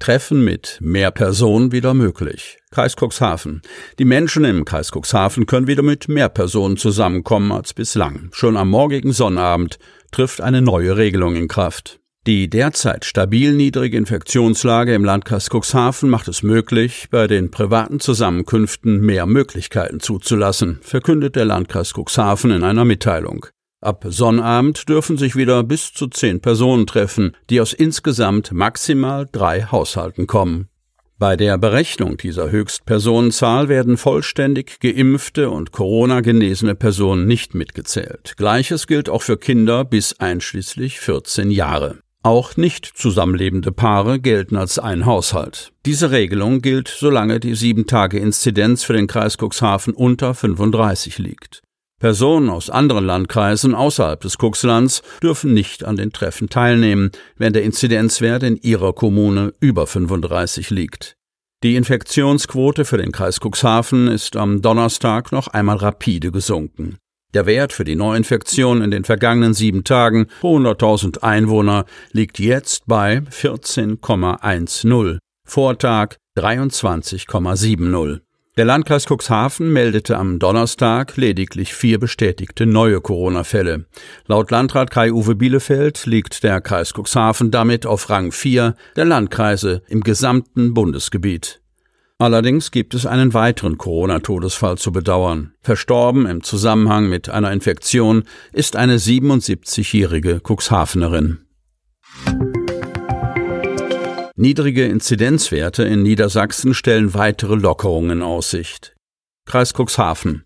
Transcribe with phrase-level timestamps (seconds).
[0.00, 2.58] Treffen mit mehr Personen wieder möglich.
[2.72, 3.62] Kreis Cuxhaven.
[4.00, 8.30] Die Menschen im Kreis Cuxhaven können wieder mit mehr Personen zusammenkommen als bislang.
[8.32, 9.78] Schon am morgigen Sonnabend
[10.10, 12.00] trifft eine neue Regelung in Kraft.
[12.26, 19.00] Die derzeit stabil niedrige Infektionslage im Landkreis Cuxhaven macht es möglich, bei den privaten Zusammenkünften
[19.00, 23.46] mehr Möglichkeiten zuzulassen, verkündet der Landkreis Cuxhaven in einer Mitteilung.
[23.82, 29.62] Ab Sonnabend dürfen sich wieder bis zu zehn Personen treffen, die aus insgesamt maximal drei
[29.62, 30.68] Haushalten kommen.
[31.18, 38.34] Bei der Berechnung dieser Höchstpersonenzahl werden vollständig geimpfte und Corona-genesene Personen nicht mitgezählt.
[38.36, 42.00] Gleiches gilt auch für Kinder bis einschließlich 14 Jahre.
[42.22, 45.72] Auch nicht zusammenlebende Paare gelten als ein Haushalt.
[45.86, 51.62] Diese Regelung gilt, solange die 7-Tage-Inzidenz für den Kreis Cuxhaven unter 35 liegt.
[52.00, 57.62] Personen aus anderen Landkreisen außerhalb des Cuxlands dürfen nicht an den Treffen teilnehmen, wenn der
[57.62, 61.14] Inzidenzwert in ihrer Kommune über 35 liegt.
[61.62, 66.96] Die Infektionsquote für den Kreis Cuxhaven ist am Donnerstag noch einmal rapide gesunken.
[67.34, 72.86] Der Wert für die Neuinfektion in den vergangenen sieben Tagen pro 100.000 Einwohner liegt jetzt
[72.86, 78.20] bei 14,10, Vortag 23,70.
[78.56, 83.86] Der Landkreis Cuxhaven meldete am Donnerstag lediglich vier bestätigte neue Corona-Fälle.
[84.26, 90.00] Laut Landrat Kai-Uwe Bielefeld liegt der Kreis Cuxhaven damit auf Rang 4 der Landkreise im
[90.00, 91.60] gesamten Bundesgebiet.
[92.18, 95.54] Allerdings gibt es einen weiteren Corona-Todesfall zu bedauern.
[95.62, 101.46] Verstorben im Zusammenhang mit einer Infektion ist eine 77-jährige Cuxhavenerin.
[104.40, 108.96] Niedrige Inzidenzwerte in Niedersachsen stellen weitere Lockerungen in Aussicht.
[109.46, 110.44] Kreis Cuxhaven.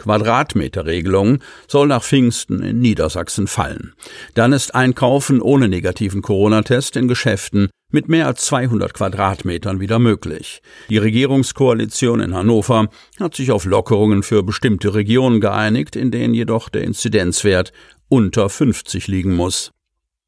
[0.00, 3.92] Quadratmeterregelung soll nach Pfingsten in Niedersachsen fallen.
[4.32, 10.62] Dann ist Einkaufen ohne negativen Corona-Test in Geschäften mit mehr als 200 Quadratmetern wieder möglich.
[10.88, 12.88] Die Regierungskoalition in Hannover
[13.20, 17.74] hat sich auf Lockerungen für bestimmte Regionen geeinigt, in denen jedoch der Inzidenzwert
[18.08, 19.70] unter 50 liegen muss.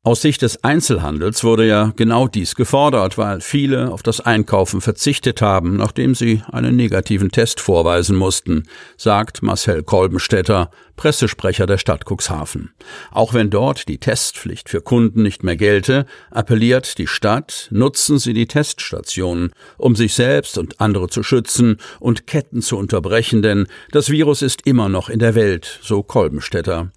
[0.03, 5.43] Aus Sicht des Einzelhandels wurde ja genau dies gefordert, weil viele auf das Einkaufen verzichtet
[5.43, 8.63] haben, nachdem sie einen negativen Test vorweisen mussten,
[8.97, 12.71] sagt Marcel Kolbenstädter, Pressesprecher der Stadt Cuxhaven.
[13.11, 18.33] Auch wenn dort die Testpflicht für Kunden nicht mehr gelte, appelliert die Stadt, nutzen Sie
[18.33, 24.09] die Teststationen, um sich selbst und andere zu schützen und Ketten zu unterbrechen, denn das
[24.09, 26.91] Virus ist immer noch in der Welt, so Kolbenstädter.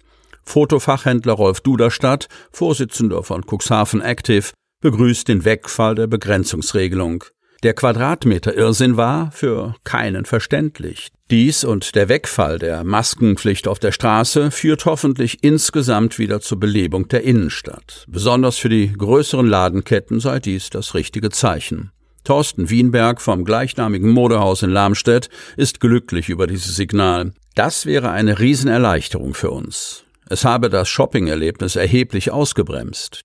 [0.44, 4.50] Fotofachhändler Rolf Duderstadt, Vorsitzender von Cuxhaven Active,
[4.80, 7.24] begrüßt den Wegfall der Begrenzungsregelung.
[7.62, 11.08] Der Quadratmeter-Irrsinn war für keinen verständlich.
[11.30, 17.08] Dies und der Wegfall der Maskenpflicht auf der Straße führt hoffentlich insgesamt wieder zur Belebung
[17.08, 18.04] der Innenstadt.
[18.06, 21.90] Besonders für die größeren Ladenketten sei dies das richtige Zeichen.
[22.24, 27.32] Thorsten Wienberg vom gleichnamigen Modehaus in Lamstedt ist glücklich über dieses Signal.
[27.54, 30.04] Das wäre eine Riesenerleichterung für uns.
[30.34, 33.20] Es habe das Shopping-Erlebnis erheblich ausgebremst.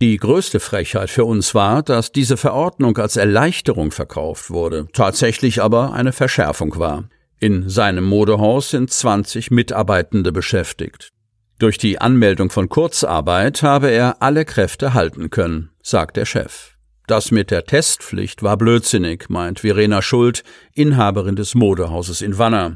[0.00, 5.92] Die größte Frechheit für uns war, dass diese Verordnung als Erleichterung verkauft wurde, tatsächlich aber
[5.92, 7.10] eine Verschärfung war.
[7.38, 11.10] In seinem Modehaus sind 20 Mitarbeitende beschäftigt.
[11.58, 16.78] Durch die Anmeldung von Kurzarbeit habe er alle Kräfte halten können, sagt der Chef.
[17.06, 22.74] Das mit der Testpflicht war blödsinnig, meint Verena Schuld, Inhaberin des Modehauses in Wanner.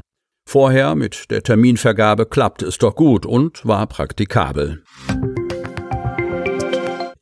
[0.51, 4.83] Vorher mit der Terminvergabe klappte es doch gut und war praktikabel.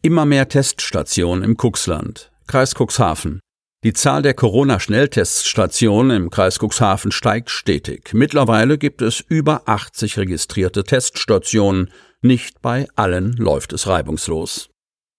[0.01, 2.31] Immer mehr Teststationen im Cuxland.
[2.47, 3.41] Kreis Cuxhaven.
[3.83, 8.13] Die Zahl der Corona-Schnellteststationen im Kreis Cuxhaven steigt stetig.
[8.13, 11.91] Mittlerweile gibt es über 80 registrierte Teststationen.
[12.21, 14.69] Nicht bei allen läuft es reibungslos.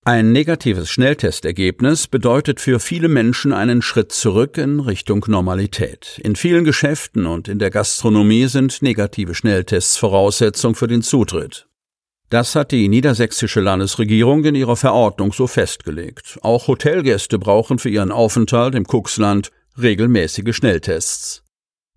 [0.08, 6.18] Ein negatives Schnelltestergebnis bedeutet für viele Menschen einen Schritt zurück in Richtung Normalität.
[6.24, 11.68] In vielen Geschäften und in der Gastronomie sind negative Schnelltests Voraussetzung für den Zutritt.
[12.30, 16.38] Das hat die niedersächsische Landesregierung in ihrer Verordnung so festgelegt.
[16.40, 21.42] Auch Hotelgäste brauchen für ihren Aufenthalt im Kuxland regelmäßige Schnelltests.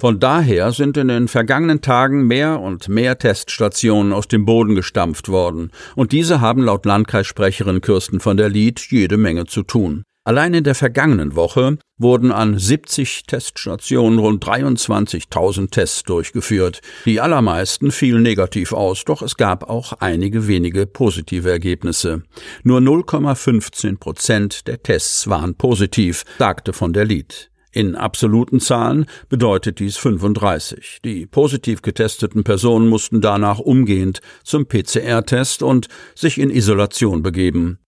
[0.01, 5.29] Von daher sind in den vergangenen Tagen mehr und mehr Teststationen aus dem Boden gestampft
[5.29, 10.01] worden, und diese haben laut Landkreissprecherin Kirsten von der Lied jede Menge zu tun.
[10.23, 16.81] Allein in der vergangenen Woche wurden an 70 Teststationen rund 23.000 Tests durchgeführt.
[17.05, 22.23] Die allermeisten fielen negativ aus, doch es gab auch einige wenige positive Ergebnisse.
[22.63, 27.50] Nur 0,15 Prozent der Tests waren positiv, sagte von der Lied.
[27.73, 30.99] In absoluten Zahlen bedeutet dies 35.
[31.05, 37.79] Die positiv getesteten Personen mussten danach umgehend zum PCR-Test und sich in Isolation begeben.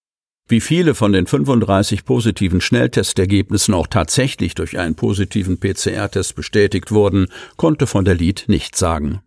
[0.48, 7.28] Wie viele von den 35 positiven Schnelltestergebnissen auch tatsächlich durch einen positiven PCR-Test bestätigt wurden,
[7.58, 9.22] konnte von der Lied nicht sagen.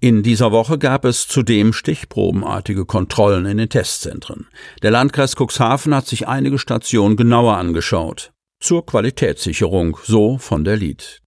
[0.00, 4.46] In dieser Woche gab es zudem stichprobenartige Kontrollen in den Testzentren.
[4.82, 8.32] Der Landkreis Cuxhaven hat sich einige Stationen genauer angeschaut.
[8.60, 11.22] Zur Qualitätssicherung, so von der Lied.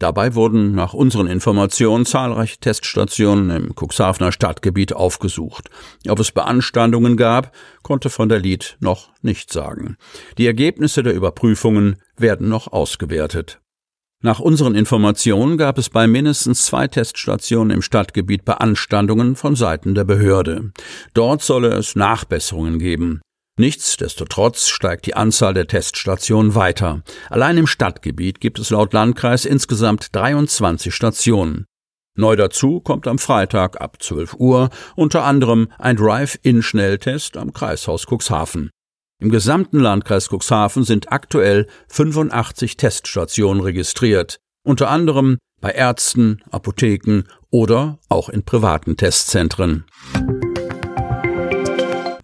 [0.00, 5.70] Dabei wurden nach unseren Informationen zahlreiche Teststationen im Cuxhavener Stadtgebiet aufgesucht.
[6.08, 9.96] Ob es Beanstandungen gab, konnte von der Lied noch nicht sagen.
[10.38, 13.60] Die Ergebnisse der Überprüfungen werden noch ausgewertet.
[14.20, 20.04] Nach unseren Informationen gab es bei mindestens zwei Teststationen im Stadtgebiet Beanstandungen von Seiten der
[20.04, 20.72] Behörde.
[21.14, 23.20] Dort solle es Nachbesserungen geben.
[23.62, 27.04] Nichtsdestotrotz steigt die Anzahl der Teststationen weiter.
[27.30, 31.66] Allein im Stadtgebiet gibt es laut Landkreis insgesamt 23 Stationen.
[32.18, 38.70] Neu dazu kommt am Freitag ab 12 Uhr unter anderem ein Drive-In-Schnelltest am Kreishaus Cuxhaven.
[39.20, 48.00] Im gesamten Landkreis Cuxhaven sind aktuell 85 Teststationen registriert, unter anderem bei Ärzten, Apotheken oder
[48.08, 49.84] auch in privaten Testzentren.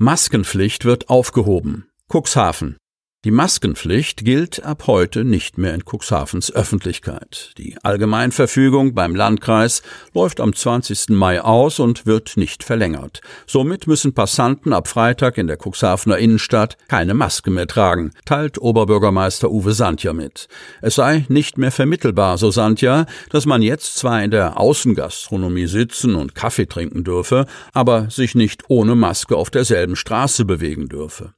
[0.00, 1.88] Maskenpflicht wird aufgehoben.
[2.08, 2.76] Cuxhaven.
[3.24, 7.52] Die Maskenpflicht gilt ab heute nicht mehr in Cuxhavens Öffentlichkeit.
[7.58, 9.82] Die Allgemeinverfügung beim Landkreis
[10.14, 11.08] läuft am 20.
[11.08, 13.20] Mai aus und wird nicht verlängert.
[13.44, 19.50] Somit müssen Passanten ab Freitag in der Cuxhavener Innenstadt keine Maske mehr tragen, teilt Oberbürgermeister
[19.50, 20.46] Uwe Sandja mit.
[20.80, 26.14] Es sei nicht mehr vermittelbar, so Sandja, dass man jetzt zwar in der Außengastronomie sitzen
[26.14, 31.34] und Kaffee trinken dürfe, aber sich nicht ohne Maske auf derselben Straße bewegen dürfe.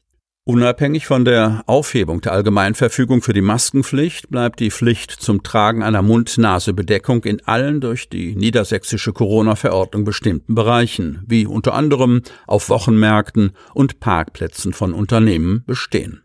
[0.50, 6.02] Unabhängig von der Aufhebung der Allgemeinverfügung für die Maskenpflicht bleibt die Pflicht zum Tragen einer
[6.02, 14.00] Mund-Nase-Bedeckung in allen durch die niedersächsische Corona-Verordnung bestimmten Bereichen, wie unter anderem auf Wochenmärkten und
[14.00, 16.20] Parkplätzen von Unternehmen bestehen.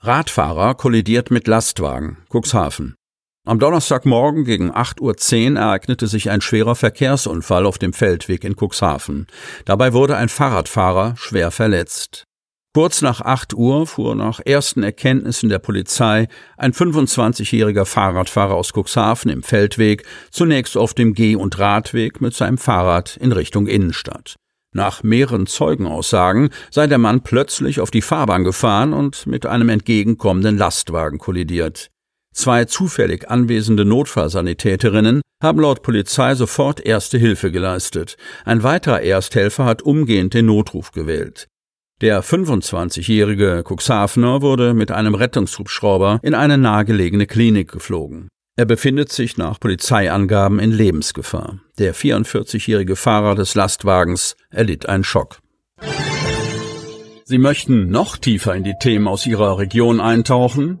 [0.00, 2.16] Radfahrer kollidiert mit Lastwagen.
[2.28, 2.96] Cuxhaven.
[3.46, 9.26] Am Donnerstagmorgen gegen 8.10 Uhr ereignete sich ein schwerer Verkehrsunfall auf dem Feldweg in Cuxhaven.
[9.66, 12.24] Dabei wurde ein Fahrradfahrer schwer verletzt.
[12.72, 16.26] Kurz nach 8 Uhr fuhr nach ersten Erkenntnissen der Polizei
[16.56, 22.56] ein 25-jähriger Fahrradfahrer aus Cuxhaven im Feldweg zunächst auf dem Geh- und Radweg mit seinem
[22.56, 24.36] Fahrrad in Richtung Innenstadt.
[24.72, 30.56] Nach mehreren Zeugenaussagen sei der Mann plötzlich auf die Fahrbahn gefahren und mit einem entgegenkommenden
[30.56, 31.90] Lastwagen kollidiert.
[32.34, 38.16] Zwei zufällig anwesende Notfallsanitäterinnen haben laut Polizei sofort erste Hilfe geleistet.
[38.44, 41.46] Ein weiterer Ersthelfer hat umgehend den Notruf gewählt.
[42.00, 48.28] Der 25-jährige Cuxhavener wurde mit einem Rettungshubschrauber in eine nahegelegene Klinik geflogen.
[48.56, 51.60] Er befindet sich nach Polizeiangaben in Lebensgefahr.
[51.78, 55.38] Der 44-jährige Fahrer des Lastwagens erlitt einen Schock.
[57.24, 60.80] Sie möchten noch tiefer in die Themen aus Ihrer Region eintauchen?